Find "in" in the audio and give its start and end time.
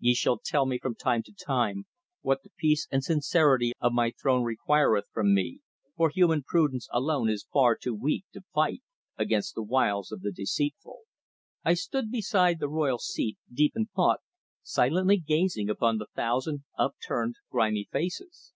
13.76-13.86